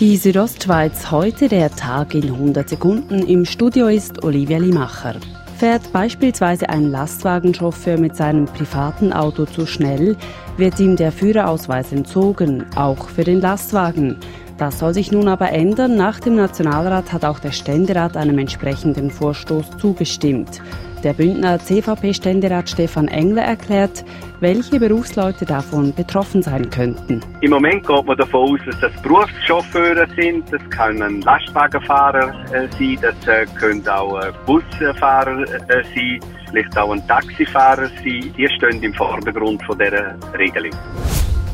[0.00, 3.26] Die Südostschweiz heute der Tag in 100 Sekunden.
[3.26, 5.16] Im Studio ist Olivia Limacher.
[5.56, 10.16] Fährt beispielsweise ein Lastwagenchauffeur mit seinem privaten Auto zu schnell,
[10.56, 14.18] wird ihm der Führerausweis entzogen, auch für den Lastwagen.
[14.56, 15.96] Das soll sich nun aber ändern.
[15.96, 20.60] Nach dem Nationalrat hat auch der Ständerat einem entsprechenden Vorstoß zugestimmt.
[21.04, 24.04] Der Bündner CVP-Ständerat Stefan Engler erklärt,
[24.40, 27.20] welche Berufsleute davon betroffen sein könnten.
[27.40, 32.98] Im Moment geht man davon aus, dass das Berufschauffeure sind, das können Lastwagenfahrer äh, sein,
[33.00, 36.20] das äh, können auch äh, Busfahrer sein,
[36.50, 38.34] vielleicht auch ein Taxifahrer sein.
[38.36, 40.72] Die stehen im Vordergrund von dieser Regelung.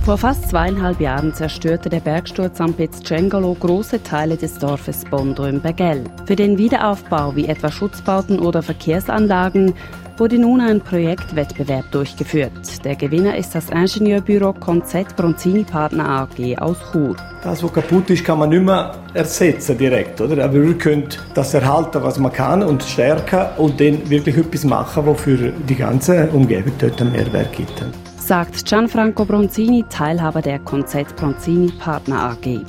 [0.04, 5.46] Vor fast zweieinhalb Jahren zerstörte der Bergsturz am Piz Cengolo große Teile des Dorfes Bondo
[5.46, 6.04] im Bergell.
[6.26, 9.72] Für den Wiederaufbau wie etwa Schutzbauten oder Verkehrsanlagen
[10.18, 12.52] wurde nun ein Projektwettbewerb durchgeführt.
[12.84, 17.16] Der Gewinner ist das Ingenieurbüro Konzett Bronzini Partner AG aus Chur.
[17.42, 20.44] Das, was kaputt ist, kann man nicht mehr ersetzen direkt, oder?
[20.44, 25.06] Aber wir können das erhalten, was man kann und stärken und dann wirklich etwas machen,
[25.06, 27.82] was für die ganze Umgebung dort einen Mehrwert gibt
[28.26, 32.64] sagt Gianfranco Bronzini, Teilhaber der Konzett Bronzini Partner AG.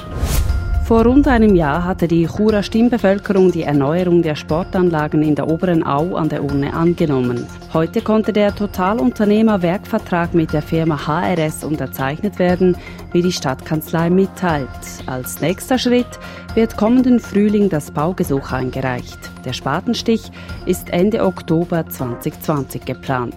[0.85, 5.85] Vor rund einem Jahr hatte die Churer Stimmbevölkerung die Erneuerung der Sportanlagen in der oberen
[5.85, 7.47] Au an der Urne angenommen.
[7.73, 12.75] Heute konnte der Totalunternehmer Werkvertrag mit der Firma HRS unterzeichnet werden,
[13.13, 14.67] wie die Stadtkanzlei mitteilt.
[15.05, 16.19] Als nächster Schritt
[16.53, 19.19] wird kommenden Frühling das Baugesuch eingereicht.
[19.45, 20.31] Der Spatenstich
[20.65, 23.33] ist Ende Oktober 2020 geplant.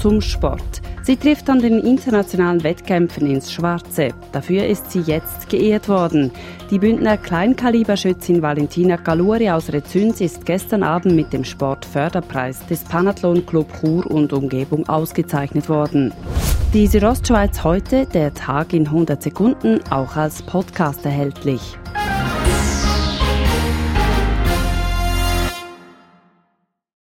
[0.00, 0.80] Zum Sport.
[1.02, 4.10] Sie trifft an den internationalen Wettkämpfen ins Schwarze.
[4.30, 6.30] Dafür ist sie jetzt geehrt worden.
[6.70, 13.44] Die Bündner Kleinkaliberschützin Valentina Galuri aus Rezüns ist gestern Abend mit dem Sportförderpreis des Panathlon
[13.44, 16.12] Club Chur und Umgebung ausgezeichnet worden.
[16.74, 21.78] Die Südostschweiz heute, der Tag in 100 Sekunden, auch als Podcast erhältlich.